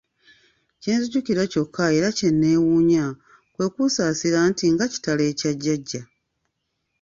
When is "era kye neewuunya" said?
1.97-3.05